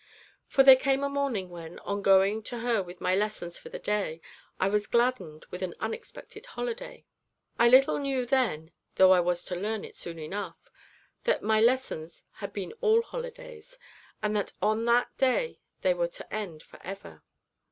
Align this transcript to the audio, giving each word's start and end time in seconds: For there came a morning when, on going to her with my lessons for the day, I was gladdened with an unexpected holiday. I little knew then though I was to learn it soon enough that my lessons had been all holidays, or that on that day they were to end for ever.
For 0.47 0.63
there 0.63 0.75
came 0.77 1.03
a 1.03 1.09
morning 1.09 1.51
when, 1.51 1.77
on 1.81 2.01
going 2.01 2.41
to 2.49 2.57
her 2.61 2.81
with 2.81 2.99
my 2.99 3.15
lessons 3.15 3.59
for 3.59 3.69
the 3.69 3.77
day, 3.77 4.19
I 4.59 4.67
was 4.67 4.87
gladdened 4.87 5.45
with 5.51 5.61
an 5.61 5.75
unexpected 5.79 6.43
holiday. 6.47 7.05
I 7.59 7.69
little 7.69 7.99
knew 7.99 8.25
then 8.25 8.71
though 8.95 9.11
I 9.11 9.19
was 9.19 9.45
to 9.45 9.55
learn 9.55 9.85
it 9.85 9.95
soon 9.95 10.17
enough 10.17 10.71
that 11.25 11.43
my 11.43 11.61
lessons 11.61 12.23
had 12.31 12.51
been 12.51 12.73
all 12.81 13.03
holidays, 13.03 13.77
or 14.23 14.29
that 14.29 14.53
on 14.59 14.85
that 14.85 15.15
day 15.19 15.59
they 15.83 15.93
were 15.93 16.07
to 16.07 16.33
end 16.33 16.63
for 16.63 16.79
ever. 16.83 17.21